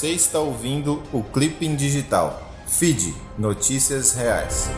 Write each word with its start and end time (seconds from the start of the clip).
Você 0.00 0.12
está 0.12 0.38
ouvindo 0.38 1.02
o 1.12 1.22
Clipping 1.22 1.76
Digital. 1.76 2.42
Feed 2.66 3.14
Notícias 3.36 4.14
Reais. 4.14 4.70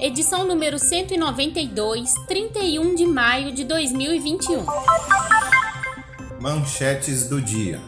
Edição 0.00 0.46
número 0.46 0.78
192, 0.78 2.14
31 2.26 2.94
de 2.94 3.04
maio 3.04 3.52
de 3.52 3.62
2021. 3.64 4.64
Manchetes 6.40 7.28
do 7.28 7.42
dia. 7.42 7.78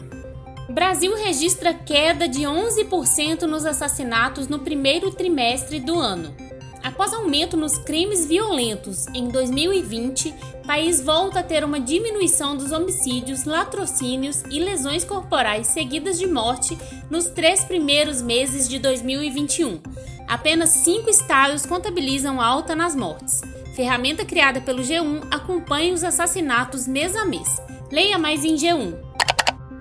Brasil 0.69 1.15
registra 1.15 1.73
queda 1.73 2.27
de 2.27 2.41
11% 2.41 3.41
nos 3.47 3.65
assassinatos 3.65 4.47
no 4.47 4.59
primeiro 4.59 5.09
trimestre 5.09 5.79
do 5.79 5.97
ano. 5.97 6.35
Após 6.81 7.13
aumento 7.13 7.57
nos 7.57 7.77
crimes 7.77 8.25
violentos 8.25 9.05
em 9.07 9.27
2020, 9.27 10.33
o 10.63 10.67
país 10.67 11.01
volta 11.01 11.41
a 11.41 11.43
ter 11.43 11.63
uma 11.63 11.79
diminuição 11.79 12.55
dos 12.55 12.71
homicídios, 12.71 13.43
latrocínios 13.43 14.43
e 14.49 14.59
lesões 14.59 15.03
corporais 15.03 15.67
seguidas 15.67 16.17
de 16.17 16.25
morte 16.25 16.77
nos 17.09 17.25
três 17.25 17.65
primeiros 17.65 18.21
meses 18.21 18.67
de 18.67 18.79
2021. 18.79 19.81
Apenas 20.27 20.69
cinco 20.69 21.09
estados 21.09 21.65
contabilizam 21.65 22.39
alta 22.39 22.75
nas 22.75 22.95
mortes. 22.95 23.41
Ferramenta 23.75 24.23
criada 24.23 24.61
pelo 24.61 24.81
G1 24.81 25.27
acompanha 25.31 25.93
os 25.93 26.03
assassinatos 26.03 26.87
mês 26.87 27.15
a 27.15 27.25
mês. 27.25 27.61
Leia 27.91 28.17
mais 28.17 28.45
em 28.45 28.55
G1. 28.55 28.95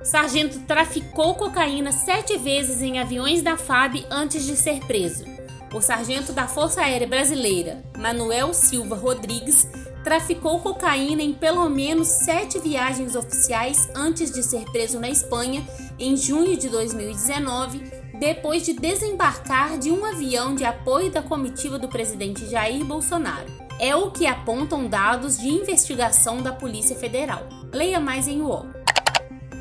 Sargento 0.03 0.61
traficou 0.61 1.35
cocaína 1.35 1.93
sete 1.93 2.37
vezes 2.39 2.81
em 2.81 2.99
aviões 2.99 3.43
da 3.43 3.57
FAB 3.57 4.05
antes 4.11 4.45
de 4.45 4.57
ser 4.57 4.81
preso 4.87 5.25
o 5.73 5.81
sargento 5.81 6.33
da 6.33 6.47
Força 6.47 6.83
Aérea 6.83 7.07
Brasileira, 7.07 7.83
Manuel 7.97 8.55
Silva 8.55 8.97
Rodrigues, 8.97 9.69
traficou 10.03 10.61
cocaína 10.61 11.23
em 11.23 11.33
pelo 11.33 11.69
menos 11.69 12.09
sete 12.09 12.59
viagens 12.59 13.15
oficiais 13.15 13.89
antes 13.95 14.31
de 14.31 14.43
ser 14.43 14.65
preso 14.71 14.99
na 14.99 15.11
Espanha 15.11 15.67
em 15.99 16.17
junho 16.17 16.57
de 16.57 16.69
2019, 16.69 17.83
depois 18.19 18.65
de 18.65 18.73
desembarcar 18.73 19.79
de 19.79 19.91
um 19.91 20.05
avião 20.05 20.55
de 20.55 20.65
apoio 20.65 21.11
da 21.11 21.23
comitiva 21.23 21.79
do 21.79 21.89
presidente 21.89 22.49
Jair 22.49 22.85
Bolsonaro. 22.85 23.53
É 23.79 23.95
o 23.95 24.11
que 24.11 24.27
apontam 24.27 24.89
dados 24.89 25.39
de 25.39 25.49
investigação 25.49 26.43
da 26.43 26.53
Polícia 26.53 26.97
Federal. 26.97 27.47
Leia 27.73 28.01
mais 28.01 28.27
em 28.27 28.41
UOL. 28.41 28.67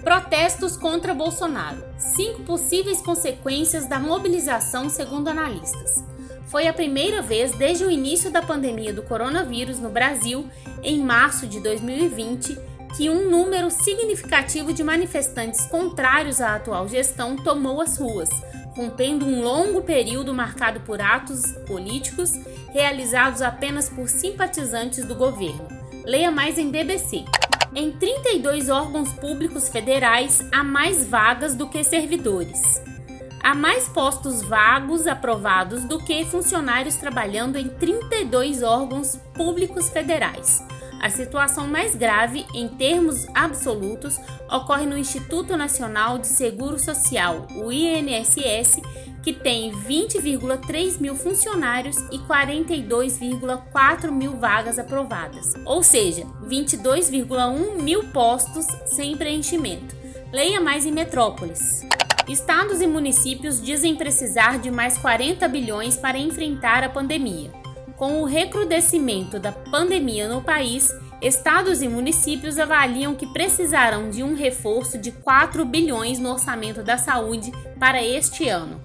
Protestos 0.07 0.77
contra 0.77 1.13
Bolsonaro. 1.13 1.83
Cinco 1.97 2.43
possíveis 2.43 3.01
consequências 3.01 3.89
da 3.89 3.99
mobilização, 3.99 4.87
segundo 4.87 5.27
analistas. 5.27 6.01
Foi 6.45 6.65
a 6.65 6.71
primeira 6.71 7.21
vez 7.21 7.51
desde 7.51 7.83
o 7.83 7.91
início 7.91 8.31
da 8.31 8.41
pandemia 8.41 8.93
do 8.93 9.03
coronavírus 9.03 9.79
no 9.79 9.89
Brasil, 9.89 10.49
em 10.81 11.03
março 11.03 11.45
de 11.45 11.59
2020, 11.59 12.57
que 12.95 13.09
um 13.09 13.29
número 13.29 13.69
significativo 13.69 14.71
de 14.71 14.81
manifestantes 14.81 15.65
contrários 15.65 16.39
à 16.39 16.55
atual 16.55 16.87
gestão 16.87 17.35
tomou 17.35 17.81
as 17.81 17.97
ruas, 17.97 18.29
rompendo 18.77 19.25
um 19.25 19.43
longo 19.43 19.81
período 19.81 20.33
marcado 20.33 20.79
por 20.79 21.01
atos 21.01 21.51
políticos 21.67 22.31
realizados 22.71 23.41
apenas 23.41 23.89
por 23.89 24.07
simpatizantes 24.07 25.03
do 25.03 25.15
governo. 25.15 25.67
Leia 26.05 26.31
mais 26.31 26.57
em 26.57 26.71
BBC. 26.71 27.25
Em 27.75 27.91
32 27.91 28.69
órgãos 28.69 29.11
públicos 29.13 29.69
federais, 29.69 30.41
há 30.51 30.63
mais 30.63 31.07
vagas 31.07 31.55
do 31.55 31.67
que 31.67 31.83
servidores. 31.83 32.81
Há 33.43 33.53
mais 33.53 33.87
postos 33.87 34.41
vagos 34.41 35.05
aprovados 35.05 35.83
do 35.83 36.03
que 36.03 36.25
funcionários 36.25 36.95
trabalhando 36.95 37.57
em 37.57 37.69
32 37.69 38.63
órgãos 38.63 39.17
públicos 39.35 39.89
federais. 39.89 40.65
A 40.99 41.09
situação 41.09 41.67
mais 41.67 41.95
grave, 41.95 42.45
em 42.53 42.67
termos 42.67 43.27
absolutos, 43.35 44.17
ocorre 44.51 44.85
no 44.85 44.97
Instituto 44.97 45.55
Nacional 45.55 46.17
de 46.17 46.27
Seguro 46.27 46.79
Social, 46.79 47.45
o 47.55 47.71
INSS, 47.71 48.81
que 49.27 49.33
tem 49.33 49.73
20,3 49.73 51.01
mil 51.01 51.13
funcionários 51.13 51.97
e 52.13 52.17
42,4 52.19 54.09
mil 54.09 54.37
vagas 54.37 54.79
aprovadas, 54.79 55.53
ou 55.65 55.83
seja, 55.83 56.23
22,1 56.45 57.81
mil 57.81 58.05
postos 58.13 58.65
sem 58.85 59.17
preenchimento. 59.17 59.93
Leia 60.31 60.61
mais 60.61 60.85
em 60.85 60.93
Metrópolis. 60.93 61.85
Estados 62.29 62.79
e 62.79 62.87
municípios 62.87 63.61
dizem 63.61 63.97
precisar 63.97 64.59
de 64.59 64.71
mais 64.71 64.97
40 64.97 65.45
bilhões 65.49 65.97
para 65.97 66.17
enfrentar 66.17 66.81
a 66.85 66.89
pandemia. 66.89 67.51
Com 67.97 68.21
o 68.21 68.25
recrudescimento 68.25 69.41
da 69.41 69.51
pandemia 69.51 70.29
no 70.29 70.41
país, 70.41 70.89
estados 71.21 71.81
e 71.81 71.89
municípios 71.89 72.57
avaliam 72.57 73.13
que 73.13 73.27
precisarão 73.27 74.09
de 74.09 74.23
um 74.23 74.35
reforço 74.35 74.97
de 74.97 75.11
4 75.11 75.65
bilhões 75.65 76.17
no 76.17 76.31
orçamento 76.31 76.81
da 76.81 76.97
saúde 76.97 77.51
para 77.77 78.01
este 78.01 78.47
ano. 78.47 78.79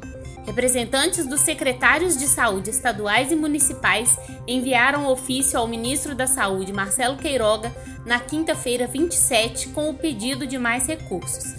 Representantes 0.45 1.27
dos 1.27 1.41
secretários 1.41 2.17
de 2.17 2.27
saúde 2.27 2.71
estaduais 2.71 3.31
e 3.31 3.37
municipais 3.37 4.19
enviaram 4.47 5.07
ofício 5.07 5.59
ao 5.59 5.69
ministro 5.69 6.15
da 6.15 6.27
Saúde, 6.27 6.73
Marcelo 6.73 7.17
Queiroga, 7.17 7.73
na 8.05 8.19
quinta-feira 8.19 8.87
27, 8.87 9.69
com 9.69 9.89
o 9.91 9.95
pedido 9.95 10.47
de 10.47 10.59
mais 10.59 10.87
recursos. 10.87 11.55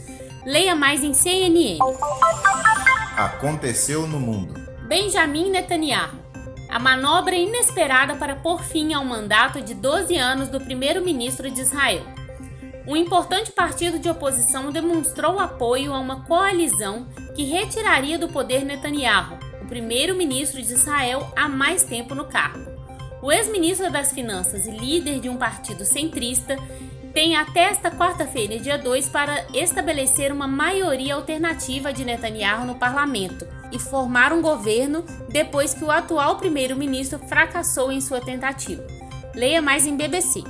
Leia 0.46 0.76
mais 0.76 1.04
em 1.04 1.14
CNN. 1.14 1.80
Aconteceu 3.16 4.06
no 4.06 4.20
mundo. 4.20 4.54
Benjamin 4.88 5.50
Netanyahu 5.50 6.24
a 6.74 6.80
manobra 6.80 7.36
inesperada 7.36 8.16
para 8.16 8.36
pôr 8.36 8.64
fim 8.64 8.96
ao 8.96 9.06
mandato 9.06 9.62
de 9.62 9.76
12 9.76 10.18
anos 10.18 10.50
do 10.50 10.60
primeiro-ministro 10.60 11.52
de 11.52 11.62
Israel. 11.62 12.04
Um 12.88 12.96
importante 12.96 13.52
partido 13.52 14.00
de 14.00 14.10
oposição 14.10 14.72
demonstrou 14.72 15.40
apoio 15.40 15.94
a 15.94 16.00
uma 16.00 16.22
coalizão 16.22 17.06
que 17.36 17.44
retiraria 17.44 18.18
do 18.18 18.28
poder 18.28 18.64
Netanyahu, 18.64 19.38
o 19.62 19.66
primeiro-ministro 19.66 20.62
de 20.62 20.74
Israel 20.74 21.32
há 21.36 21.48
mais 21.48 21.84
tempo 21.84 22.14
no 22.14 22.26
cargo. 22.26 22.72
O 23.22 23.32
ex-ministro 23.32 23.90
das 23.90 24.12
Finanças 24.12 24.66
e 24.68 24.72
líder 24.72 25.20
de 25.20 25.30
um 25.30 25.38
partido 25.38 25.86
centrista 25.86 26.58
tem 27.14 27.36
até 27.36 27.66
esta 27.66 27.92
quarta-feira, 27.92 28.60
dia 28.60 28.78
2, 28.78 29.08
para 29.10 29.46
estabelecer 29.54 30.32
uma 30.32 30.48
maioria 30.48 31.16
alternativa 31.16 31.94
de 31.94 32.04
Netanyahu 32.04 32.66
no 32.66 32.76
parlamento 32.76 33.48
e 33.72 33.80
formar 33.80 34.34
um 34.34 34.42
governo 34.42 35.06
depois 35.30 35.74
que 35.74 35.84
o 35.84 35.92
atual 35.92 36.38
primeiro-ministro 36.38 37.20
fracassou 37.20 37.92
em 37.92 38.02
sua 38.02 38.20
tentativa. 38.20 38.86
Leia 39.36 39.62
mais 39.62 39.88
em 39.88 39.96
BBC. 39.96 40.44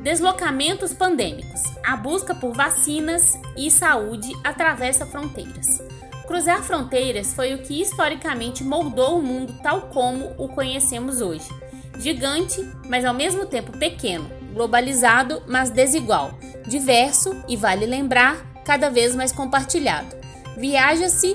Deslocamentos 0.00 0.94
pandêmicos. 0.94 1.60
A 1.84 1.96
busca 1.96 2.34
por 2.34 2.54
vacinas 2.54 3.38
e 3.56 3.70
saúde 3.70 4.32
atravessa 4.42 5.06
fronteiras. 5.06 5.89
Cruzar 6.30 6.62
fronteiras 6.62 7.34
foi 7.34 7.54
o 7.54 7.58
que 7.58 7.82
historicamente 7.82 8.62
moldou 8.62 9.18
o 9.18 9.22
mundo 9.22 9.52
tal 9.64 9.88
como 9.88 10.32
o 10.38 10.48
conhecemos 10.48 11.20
hoje. 11.20 11.50
Gigante, 11.98 12.64
mas 12.88 13.04
ao 13.04 13.12
mesmo 13.12 13.46
tempo 13.46 13.76
pequeno, 13.76 14.30
globalizado, 14.54 15.42
mas 15.48 15.70
desigual, 15.70 16.38
diverso 16.68 17.34
e, 17.48 17.56
vale 17.56 17.84
lembrar, 17.84 18.36
cada 18.64 18.88
vez 18.88 19.16
mais 19.16 19.32
compartilhado. 19.32 20.14
Viaja-se 20.56 21.34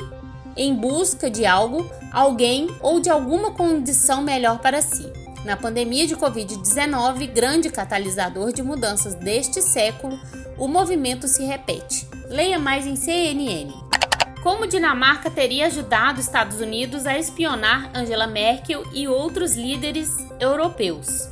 em 0.55 0.73
busca 0.73 1.29
de 1.29 1.45
algo, 1.45 1.91
alguém 2.09 2.69
ou 2.79 3.01
de 3.01 3.09
alguma 3.09 3.51
condição 3.51 4.21
melhor 4.21 4.59
para 4.59 4.81
si. 4.81 5.11
Na 5.43 5.57
pandemia 5.57 6.07
de 6.07 6.15
Covid-19, 6.15 7.33
grande 7.33 7.69
catalisador 7.69 8.53
de 8.53 8.63
mudanças 8.63 9.13
deste 9.13 9.61
século, 9.61 10.17
o 10.57 10.69
movimento 10.69 11.27
se 11.27 11.43
repete. 11.43 12.07
Leia 12.29 12.57
mais 12.57 12.87
em 12.87 12.95
CNN. 12.95 13.83
Como 14.45 14.67
Dinamarca 14.67 15.31
teria 15.31 15.65
ajudado 15.65 16.19
Estados 16.19 16.61
Unidos 16.61 17.07
a 17.07 17.17
espionar 17.17 17.89
Angela 17.95 18.27
Merkel 18.27 18.83
e 18.93 19.07
outros 19.07 19.55
líderes 19.55 20.07
europeus. 20.39 21.27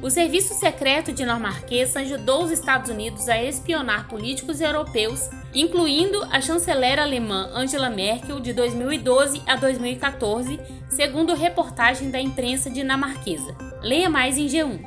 O 0.00 0.08
serviço 0.08 0.54
secreto 0.54 1.12
dinamarquês 1.12 1.94
ajudou 1.94 2.42
os 2.42 2.50
Estados 2.50 2.88
Unidos 2.88 3.28
a 3.28 3.42
espionar 3.42 4.08
políticos 4.08 4.62
europeus, 4.62 5.28
incluindo 5.54 6.24
a 6.32 6.40
chanceler 6.40 6.98
alemã 6.98 7.50
Angela 7.52 7.90
Merkel 7.90 8.40
de 8.40 8.54
2012 8.54 9.42
a 9.46 9.56
2014, 9.56 10.58
segundo 10.88 11.34
reportagem 11.34 12.10
da 12.10 12.18
imprensa 12.18 12.70
dinamarquesa. 12.70 13.54
Leia 13.82 14.08
mais 14.08 14.38
em 14.38 14.46
G1. 14.46 14.80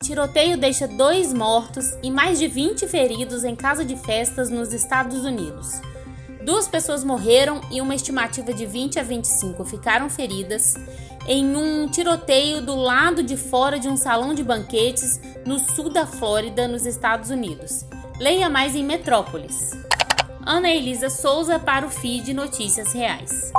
Tiroteio 0.00 0.56
deixa 0.56 0.86
dois 0.86 1.34
mortos 1.34 1.98
e 2.00 2.12
mais 2.12 2.38
de 2.38 2.46
20 2.46 2.86
feridos 2.86 3.42
em 3.42 3.56
casa 3.56 3.84
de 3.84 3.96
festas 3.96 4.48
nos 4.48 4.72
Estados 4.72 5.24
Unidos. 5.24 5.80
Duas 6.42 6.68
pessoas 6.68 7.02
morreram 7.02 7.60
e 7.70 7.80
uma 7.80 7.94
estimativa 7.94 8.52
de 8.52 8.64
20 8.64 9.00
a 9.00 9.02
25 9.02 9.64
ficaram 9.64 10.08
feridas 10.08 10.74
em 11.26 11.56
um 11.56 11.88
tiroteio 11.88 12.62
do 12.62 12.76
lado 12.76 13.22
de 13.22 13.36
fora 13.36 13.78
de 13.78 13.88
um 13.88 13.96
salão 13.96 14.32
de 14.32 14.42
banquetes 14.42 15.20
no 15.44 15.58
sul 15.58 15.90
da 15.90 16.06
Flórida, 16.06 16.68
nos 16.68 16.86
Estados 16.86 17.30
Unidos. 17.30 17.84
Leia 18.18 18.48
mais 18.48 18.74
em 18.74 18.84
Metrópolis. 18.84 19.72
Ana 20.46 20.70
Elisa 20.70 21.10
Souza 21.10 21.58
para 21.58 21.86
o 21.86 21.90
feed 21.90 22.32
Notícias 22.32 22.92
Reais. 22.92 23.52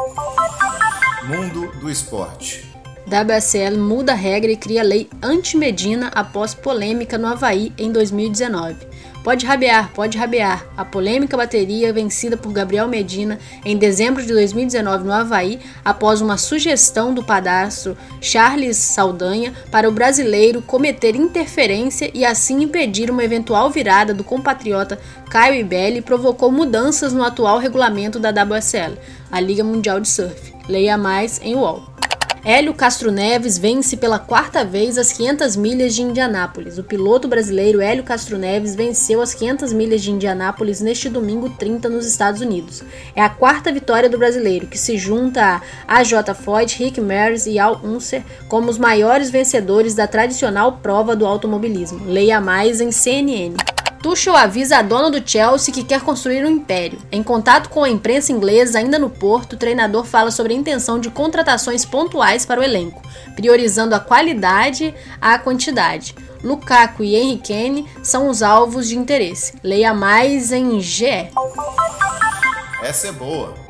Mundo 1.27 1.71
do 1.79 1.89
Esporte. 1.89 2.67
WSL 3.05 3.77
muda 3.77 4.13
regra 4.13 4.51
e 4.51 4.57
cria 4.57 4.83
lei 4.83 5.09
anti-Medina 5.21 6.07
após 6.13 6.53
polêmica 6.53 7.17
no 7.17 7.27
Havaí 7.27 7.73
em 7.77 7.91
2019. 7.91 8.87
Pode 9.23 9.45
rabear, 9.45 9.91
pode 9.93 10.17
rabear. 10.17 10.65
A 10.77 10.85
polêmica 10.85 11.35
bateria 11.35 11.91
vencida 11.91 12.37
por 12.37 12.53
Gabriel 12.53 12.87
Medina 12.87 13.37
em 13.65 13.77
dezembro 13.77 14.21
de 14.21 14.29
2019 14.29 15.03
no 15.03 15.11
Havaí, 15.11 15.59
após 15.83 16.21
uma 16.21 16.37
sugestão 16.37 17.13
do 17.13 17.23
padastro 17.23 17.97
Charles 18.21 18.77
Saldanha 18.77 19.53
para 19.69 19.89
o 19.89 19.91
brasileiro 19.91 20.61
cometer 20.61 21.15
interferência 21.15 22.09
e 22.13 22.23
assim 22.23 22.63
impedir 22.63 23.11
uma 23.11 23.23
eventual 23.23 23.69
virada 23.69 24.13
do 24.13 24.23
compatriota 24.23 24.97
Caio 25.29 25.55
Ibelli, 25.55 26.01
provocou 26.01 26.49
mudanças 26.51 27.11
no 27.11 27.23
atual 27.23 27.59
regulamento 27.59 28.19
da 28.19 28.29
WSL, 28.29 28.97
a 29.29 29.39
Liga 29.39 29.63
Mundial 29.63 29.99
de 29.99 30.07
Surf. 30.07 30.53
Leia 30.67 30.97
mais 30.97 31.41
em 31.43 31.55
UOL. 31.55 31.98
Hélio 32.43 32.73
Castro 32.73 33.11
Neves 33.11 33.57
vence 33.57 33.97
pela 33.97 34.17
quarta 34.17 34.63
vez 34.63 34.97
as 34.97 35.11
500 35.11 35.55
milhas 35.57 35.93
de 35.93 36.01
Indianápolis. 36.01 36.77
O 36.77 36.83
piloto 36.83 37.27
brasileiro 37.27 37.81
Hélio 37.81 38.03
Castro 38.03 38.37
Neves 38.37 38.75
venceu 38.75 39.21
as 39.21 39.33
500 39.33 39.73
milhas 39.73 40.01
de 40.01 40.11
Indianápolis 40.11 40.79
neste 40.79 41.09
domingo 41.09 41.49
30 41.49 41.89
nos 41.89 42.05
Estados 42.05 42.39
Unidos. 42.39 42.81
É 43.13 43.21
a 43.21 43.29
quarta 43.29 43.71
vitória 43.71 44.09
do 44.09 44.17
brasileiro, 44.17 44.67
que 44.67 44.77
se 44.77 44.97
junta 44.97 45.61
a 45.87 45.97
AJ 45.97 46.33
Foyt, 46.41 46.81
Rick 46.81 47.01
Mears 47.01 47.45
e 47.45 47.59
Al 47.59 47.81
Unser 47.83 48.23
como 48.47 48.69
os 48.69 48.77
maiores 48.77 49.29
vencedores 49.29 49.93
da 49.93 50.07
tradicional 50.07 50.79
prova 50.81 51.15
do 51.15 51.25
automobilismo. 51.25 52.05
Leia 52.05 52.39
mais 52.39 52.79
em 52.79 52.91
CNN. 52.91 53.55
Tuchel 54.01 54.35
avisa 54.35 54.77
a 54.77 54.81
dona 54.81 55.09
do 55.09 55.29
Chelsea 55.29 55.73
que 55.73 55.83
quer 55.83 56.01
construir 56.01 56.45
um 56.45 56.49
império. 56.49 56.99
Em 57.11 57.21
contato 57.21 57.69
com 57.69 57.83
a 57.83 57.89
imprensa 57.89 58.31
inglesa, 58.31 58.79
ainda 58.79 58.97
no 58.97 59.09
Porto, 59.09 59.53
o 59.53 59.57
treinador 59.57 60.05
fala 60.05 60.31
sobre 60.31 60.53
a 60.53 60.55
intenção 60.55 60.99
de 60.99 61.09
contratações 61.09 61.83
pontuais 61.83 62.45
para 62.45 62.61
o 62.61 62.63
elenco, 62.63 63.01
priorizando 63.35 63.93
a 63.93 63.99
qualidade 63.99 64.95
à 65.19 65.37
quantidade. 65.37 66.15
Lukaku 66.41 67.03
e 67.03 67.15
Henry 67.15 67.41
Kane 67.45 67.87
são 68.01 68.29
os 68.29 68.41
alvos 68.41 68.87
de 68.87 68.97
interesse. 68.97 69.53
Leia 69.61 69.93
mais 69.93 70.53
em 70.53 70.79
GE. 70.79 71.29
Essa 72.81 73.07
é 73.07 73.11
boa. 73.11 73.68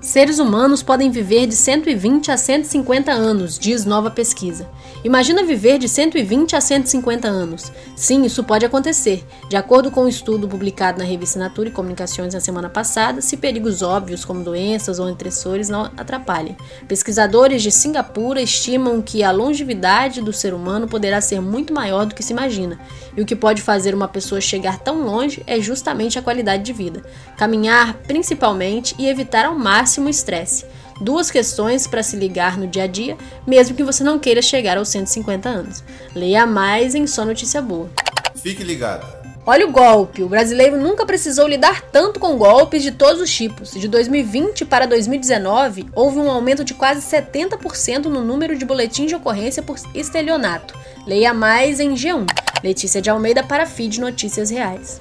Seres 0.00 0.38
humanos 0.38 0.80
podem 0.80 1.10
viver 1.10 1.48
de 1.48 1.56
120 1.56 2.30
a 2.30 2.36
150 2.36 3.10
anos, 3.10 3.58
diz 3.58 3.84
nova 3.84 4.08
pesquisa. 4.08 4.68
Imagina 5.02 5.42
viver 5.42 5.76
de 5.76 5.88
120 5.88 6.54
a 6.54 6.60
150 6.60 7.26
anos. 7.26 7.72
Sim, 7.96 8.24
isso 8.24 8.44
pode 8.44 8.64
acontecer. 8.64 9.26
De 9.48 9.56
acordo 9.56 9.90
com 9.90 10.04
um 10.04 10.08
estudo 10.08 10.46
publicado 10.46 10.98
na 10.98 11.04
revista 11.04 11.40
Natura 11.40 11.68
e 11.68 11.72
Comunicações 11.72 12.32
na 12.32 12.38
semana 12.38 12.68
passada, 12.68 13.20
se 13.20 13.36
perigos 13.36 13.82
óbvios 13.82 14.24
como 14.24 14.44
doenças 14.44 15.00
ou 15.00 15.10
estressores 15.10 15.68
não 15.68 15.86
atrapalhem. 15.96 16.56
Pesquisadores 16.86 17.60
de 17.60 17.72
Singapura 17.72 18.40
estimam 18.40 19.02
que 19.02 19.24
a 19.24 19.32
longevidade 19.32 20.20
do 20.20 20.32
ser 20.32 20.54
humano 20.54 20.86
poderá 20.86 21.20
ser 21.20 21.40
muito 21.40 21.74
maior 21.74 22.06
do 22.06 22.14
que 22.14 22.22
se 22.22 22.32
imagina. 22.32 22.78
E 23.16 23.20
o 23.20 23.26
que 23.26 23.34
pode 23.34 23.62
fazer 23.62 23.96
uma 23.96 24.06
pessoa 24.06 24.40
chegar 24.40 24.78
tão 24.78 25.02
longe 25.02 25.42
é 25.44 25.60
justamente 25.60 26.20
a 26.20 26.22
qualidade 26.22 26.62
de 26.62 26.72
vida. 26.72 27.02
Caminhar, 27.36 27.94
principalmente, 28.06 28.94
e 28.96 29.08
evitar 29.08 29.44
ao 29.44 29.58
máximo 29.58 29.87
o 29.96 30.08
estresse 30.08 30.66
duas 31.00 31.30
questões 31.30 31.86
para 31.86 32.02
se 32.02 32.16
ligar 32.16 32.56
no 32.56 32.66
dia 32.66 32.84
a 32.84 32.86
dia, 32.86 33.16
mesmo 33.46 33.76
que 33.76 33.84
você 33.84 34.02
não 34.02 34.18
queira 34.18 34.42
chegar 34.42 34.76
aos 34.76 34.88
150 34.88 35.48
anos. 35.48 35.84
Leia 36.14 36.46
mais 36.46 36.94
em 36.94 37.06
Só 37.06 37.24
Notícia 37.24 37.62
Boa. 37.62 37.90
Fique 38.36 38.62
ligado. 38.62 39.18
Olha 39.46 39.66
o 39.66 39.72
golpe! 39.72 40.22
O 40.22 40.28
brasileiro 40.28 40.76
nunca 40.76 41.06
precisou 41.06 41.48
lidar 41.48 41.80
tanto 41.80 42.20
com 42.20 42.36
golpes 42.36 42.82
de 42.82 42.92
todos 42.92 43.22
os 43.22 43.34
tipos. 43.34 43.70
De 43.70 43.88
2020 43.88 44.66
para 44.66 44.86
2019, 44.86 45.86
houve 45.94 46.18
um 46.18 46.30
aumento 46.30 46.62
de 46.62 46.74
quase 46.74 47.00
70% 47.00 48.04
no 48.04 48.22
número 48.22 48.58
de 48.58 48.66
boletins 48.66 49.08
de 49.08 49.14
ocorrência 49.14 49.62
por 49.62 49.76
estelionato. 49.94 50.74
Leia 51.06 51.32
mais 51.32 51.80
em 51.80 51.94
G1. 51.94 52.26
Letícia 52.62 53.00
de 53.00 53.08
Almeida 53.08 53.42
para 53.42 53.64
Feed 53.64 54.00
Notícias 54.00 54.50
Reais. 54.50 55.00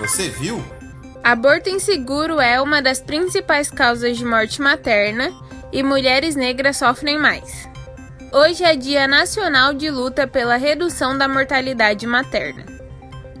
Você 0.00 0.28
viu? 0.28 0.60
Aborto 1.26 1.68
inseguro 1.68 2.40
é 2.40 2.60
uma 2.60 2.80
das 2.80 3.00
principais 3.00 3.68
causas 3.68 4.16
de 4.16 4.24
morte 4.24 4.62
materna 4.62 5.32
e 5.72 5.82
mulheres 5.82 6.36
negras 6.36 6.76
sofrem 6.76 7.18
mais. 7.18 7.68
Hoje 8.32 8.62
é 8.62 8.76
Dia 8.76 9.08
Nacional 9.08 9.74
de 9.74 9.90
Luta 9.90 10.28
pela 10.28 10.54
Redução 10.54 11.18
da 11.18 11.26
Mortalidade 11.26 12.06
Materna. 12.06 12.64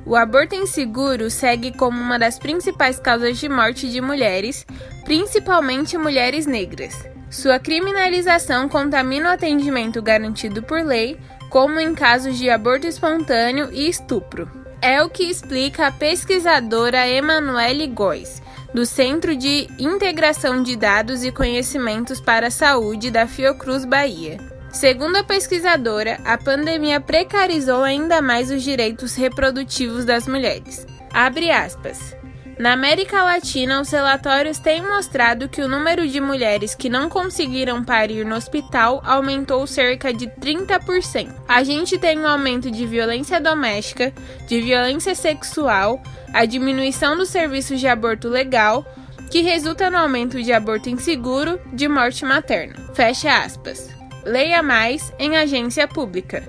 O 0.04 0.16
aborto 0.16 0.56
inseguro 0.56 1.30
segue 1.30 1.70
como 1.76 1.96
uma 2.00 2.18
das 2.18 2.40
principais 2.40 2.98
causas 2.98 3.38
de 3.38 3.48
morte 3.48 3.88
de 3.88 4.00
mulheres, 4.00 4.66
principalmente 5.04 5.96
mulheres 5.96 6.44
negras. 6.44 6.92
Sua 7.30 7.60
criminalização 7.60 8.68
contamina 8.68 9.30
o 9.30 9.32
atendimento 9.32 10.02
garantido 10.02 10.60
por 10.60 10.84
lei, 10.84 11.20
como 11.50 11.78
em 11.78 11.94
casos 11.94 12.36
de 12.36 12.50
aborto 12.50 12.88
espontâneo 12.88 13.68
e 13.72 13.88
estupro. 13.88 14.65
É 14.80 15.02
o 15.02 15.08
que 15.08 15.24
explica 15.24 15.86
a 15.86 15.92
pesquisadora 15.92 17.08
Emanuele 17.08 17.86
Góes, 17.86 18.42
do 18.74 18.84
Centro 18.84 19.34
de 19.34 19.66
Integração 19.78 20.62
de 20.62 20.76
Dados 20.76 21.24
e 21.24 21.32
Conhecimentos 21.32 22.20
para 22.20 22.48
a 22.48 22.50
Saúde 22.50 23.10
da 23.10 23.26
Fiocruz 23.26 23.84
Bahia. 23.84 24.38
Segundo 24.70 25.16
a 25.16 25.24
pesquisadora, 25.24 26.20
a 26.24 26.36
pandemia 26.36 27.00
precarizou 27.00 27.82
ainda 27.82 28.20
mais 28.20 28.50
os 28.50 28.62
direitos 28.62 29.14
reprodutivos 29.14 30.04
das 30.04 30.28
mulheres. 30.28 30.86
Abre 31.10 31.50
aspas. 31.50 32.14
Na 32.58 32.72
América 32.72 33.22
Latina, 33.22 33.82
os 33.82 33.90
relatórios 33.90 34.58
têm 34.58 34.80
mostrado 34.80 35.46
que 35.46 35.60
o 35.60 35.68
número 35.68 36.08
de 36.08 36.18
mulheres 36.22 36.74
que 36.74 36.88
não 36.88 37.10
conseguiram 37.10 37.84
parir 37.84 38.24
no 38.24 38.34
hospital 38.34 39.02
aumentou 39.04 39.66
cerca 39.66 40.10
de 40.10 40.26
30%. 40.26 41.34
A 41.46 41.62
gente 41.62 41.98
tem 41.98 42.18
um 42.18 42.26
aumento 42.26 42.70
de 42.70 42.86
violência 42.86 43.38
doméstica, 43.38 44.10
de 44.48 44.58
violência 44.62 45.14
sexual, 45.14 46.02
a 46.32 46.46
diminuição 46.46 47.14
dos 47.14 47.28
serviços 47.28 47.78
de 47.78 47.86
aborto 47.86 48.26
legal, 48.26 48.86
que 49.30 49.42
resulta 49.42 49.90
no 49.90 49.98
aumento 49.98 50.42
de 50.42 50.50
aborto 50.50 50.88
inseguro, 50.88 51.60
de 51.74 51.86
morte 51.88 52.24
materna. 52.24 52.74
Fecha 52.94 53.36
aspas. 53.36 53.90
Leia 54.24 54.62
mais 54.62 55.12
em 55.18 55.36
agência 55.36 55.86
pública. 55.86 56.42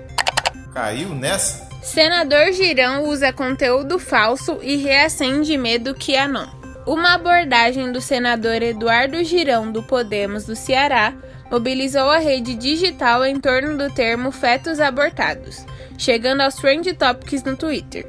Caiu 0.72 1.10
nessa? 1.14 1.67
Senador 1.88 2.52
Girão 2.52 3.04
usa 3.04 3.32
conteúdo 3.32 3.98
falso 3.98 4.58
e 4.62 4.76
reacende 4.76 5.56
medo 5.56 5.94
que 5.94 6.14
não. 6.28 6.46
Uma 6.86 7.14
abordagem 7.14 7.90
do 7.90 7.98
senador 7.98 8.62
Eduardo 8.62 9.24
Girão 9.24 9.72
do 9.72 9.82
Podemos 9.82 10.44
do 10.44 10.54
Ceará 10.54 11.14
mobilizou 11.50 12.10
a 12.10 12.18
rede 12.18 12.54
digital 12.54 13.24
em 13.24 13.40
torno 13.40 13.78
do 13.78 13.92
termo 13.92 14.30
fetos 14.30 14.80
abortados, 14.80 15.64
chegando 15.96 16.42
aos 16.42 16.56
trend 16.56 16.92
topics 16.92 17.42
no 17.42 17.56
Twitter. 17.56 18.06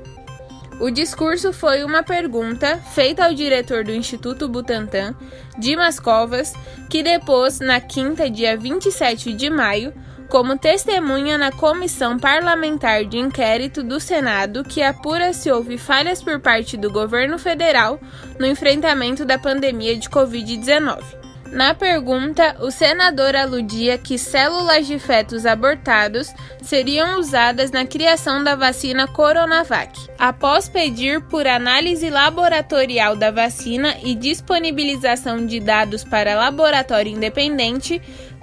O 0.81 0.91
discurso 0.91 1.53
foi 1.53 1.81
uma 1.86 2.03
pergunta 2.03 2.77
feita 2.93 3.24
ao 3.24 3.33
diretor 3.33 3.86
do 3.86 3.93
Instituto 3.93 4.50
Butantan, 4.50 5.15
Dimas 5.57 6.01
Covas, 6.01 6.53
que 6.89 7.01
depôs 7.01 7.62
na 7.62 7.79
quinta, 7.79 8.29
dia 8.29 8.57
27 8.57 9.33
de 9.33 9.50
maio, 9.50 9.93
como 10.29 10.57
testemunha 10.57 11.38
na 11.38 11.51
comissão 11.51 12.17
parlamentar 12.17 13.03
de 13.03 13.17
inquérito 13.17 13.83
do 13.83 14.00
Senado 14.00 14.63
que 14.63 14.81
apura 14.81 15.33
se 15.33 15.51
houve 15.51 15.77
falhas 15.77 16.24
por 16.24 16.39
parte 16.39 16.77
do 16.77 16.91
governo 16.91 17.39
federal 17.39 18.00
no 18.39 18.45
enfrentamento 18.45 19.25
da 19.25 19.39
pandemia 19.39 19.98
de 19.98 20.07
Covid-19. 20.07 21.19
Na 21.51 21.74
pergunta, 21.74 22.57
o 22.59 22.69
senador 22.69 23.36
aludia 23.36 23.98
que 23.98 24.19
células 24.19 24.86
de 24.86 25.00
fetos 25.00 25.48
abortados 25.48 26.31
seriam 26.62 27.19
usadas 27.19 27.71
na 27.71 27.88
criação 27.88 28.43
da 28.43 28.53
vacina 28.53 29.07
Coronavac. 29.07 30.00
Após 30.19 30.69
pedir 30.69 31.21
por 31.21 31.48
análise 31.48 32.07
laboratorial 32.07 33.15
da 33.15 33.31
vacina 33.31 33.95
e 34.03 34.13
disponibilização 34.13 35.43
de 35.48 35.59
dados 35.59 36.03
para 36.03 36.36
laboratório 36.36 37.12
independente, 37.12 38.00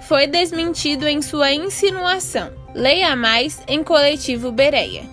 foi 0.07 0.25
desmentido 0.25 1.05
em 1.05 1.21
sua 1.21 1.51
insinuação. 1.53 2.49
Leia 2.73 3.13
mais 3.15 3.59
em 3.67 3.83
Coletivo 3.83 4.53
Bereia. 4.53 5.03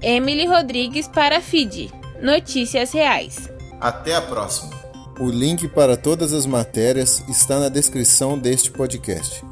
Emily 0.00 0.46
Rodrigues 0.46 1.08
para 1.08 1.40
FIDE. 1.40 1.92
Notícias 2.22 2.92
Reais. 2.92 3.50
Até 3.80 4.14
a 4.14 4.22
próxima. 4.22 4.78
O 5.18 5.28
link 5.28 5.66
para 5.68 5.96
todas 5.96 6.32
as 6.32 6.46
matérias 6.46 7.24
está 7.28 7.58
na 7.58 7.68
descrição 7.68 8.38
deste 8.38 8.70
podcast. 8.70 9.44